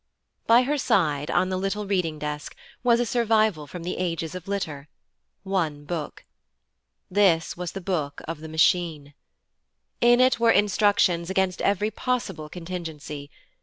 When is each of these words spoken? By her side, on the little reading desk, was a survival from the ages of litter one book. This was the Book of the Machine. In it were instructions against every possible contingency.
By 0.47 0.63
her 0.63 0.79
side, 0.79 1.29
on 1.29 1.49
the 1.49 1.59
little 1.59 1.85
reading 1.85 2.17
desk, 2.17 2.55
was 2.81 2.99
a 2.99 3.05
survival 3.05 3.67
from 3.67 3.83
the 3.83 3.97
ages 3.97 4.33
of 4.33 4.47
litter 4.47 4.89
one 5.43 5.85
book. 5.85 6.25
This 7.11 7.55
was 7.55 7.73
the 7.73 7.81
Book 7.81 8.23
of 8.27 8.39
the 8.41 8.49
Machine. 8.49 9.13
In 10.01 10.19
it 10.19 10.39
were 10.39 10.49
instructions 10.49 11.29
against 11.29 11.61
every 11.61 11.91
possible 11.91 12.49
contingency. 12.49 13.29